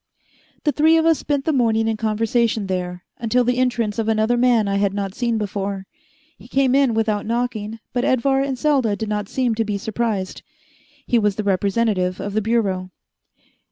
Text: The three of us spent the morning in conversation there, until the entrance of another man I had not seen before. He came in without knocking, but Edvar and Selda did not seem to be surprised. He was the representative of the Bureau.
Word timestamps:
The 0.63 0.71
three 0.71 0.97
of 0.97 1.05
us 1.05 1.19
spent 1.19 1.45
the 1.45 1.53
morning 1.53 1.87
in 1.87 1.95
conversation 1.95 2.65
there, 2.65 3.03
until 3.17 3.43
the 3.43 3.59
entrance 3.59 3.99
of 3.99 4.07
another 4.07 4.35
man 4.35 4.67
I 4.67 4.77
had 4.77 4.95
not 4.95 5.13
seen 5.13 5.37
before. 5.37 5.85
He 6.39 6.47
came 6.47 6.73
in 6.73 6.95
without 6.95 7.23
knocking, 7.23 7.77
but 7.93 8.03
Edvar 8.03 8.41
and 8.41 8.57
Selda 8.57 8.95
did 8.95 9.09
not 9.09 9.29
seem 9.29 9.53
to 9.53 9.63
be 9.63 9.77
surprised. 9.77 10.41
He 11.05 11.19
was 11.19 11.35
the 11.35 11.43
representative 11.43 12.19
of 12.19 12.33
the 12.33 12.41
Bureau. 12.41 12.89